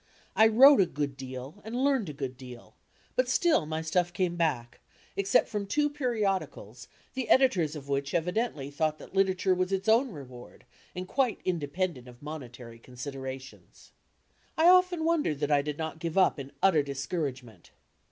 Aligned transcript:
I 0.35 0.47
wrote 0.47 0.81
a 0.81 0.87
good 0.87 1.15
deal 1.15 1.61
and 1.63 1.75
learned 1.83 2.09
a 2.09 2.13
good 2.13 2.35
deal, 2.35 2.75
but 3.15 3.29
still 3.29 3.67
my 3.67 3.83
stuff 3.83 4.11
came 4.11 4.35
back, 4.35 4.79
except 5.15 5.47
from 5.47 5.67
two 5.67 5.91
periodicals 5.91 6.87
the 7.13 7.29
editors 7.29 7.75
of 7.75 7.87
which 7.87 8.13
evi 8.13 8.33
dendy 8.33 8.71
thought 8.73 8.97
that 8.97 9.13
literature 9.13 9.53
was 9.53 9.71
its 9.71 9.87
own 9.87 10.09
reward, 10.09 10.65
and 10.95 11.07
quite 11.07 11.39
independent 11.45 12.07
of 12.07 12.19
monetary 12.23 12.79
considerations. 12.79 13.91
I 14.57 14.67
often 14.69 15.05
wonder 15.05 15.35
that 15.35 15.51
I 15.51 15.61
did 15.61 15.77
not 15.77 15.99
give 15.99 16.17
up 16.17 16.39
in 16.39 16.51
utter 16.63 16.81
discountgement. 16.83 17.69